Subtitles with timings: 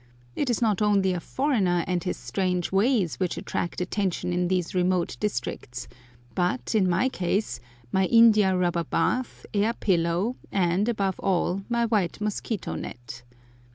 [0.35, 4.73] It is not only a foreigner and his strange ways which attract attention in these
[4.73, 5.87] remote districts,
[6.33, 7.59] but, in my case,
[7.91, 13.21] my india rubber bath, air pillow, and, above all, my white mosquito net.